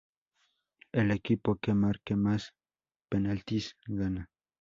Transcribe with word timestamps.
El 0.93 1.11
equipo 1.11 1.57
que 1.57 1.75
marque 1.75 2.15
más 2.15 2.55
penalties 3.07 3.75
gana. 3.85 4.31